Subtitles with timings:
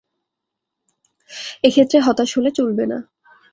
[1.63, 2.97] এ ক্ষেত্রে হতাশ হলে চলবে না।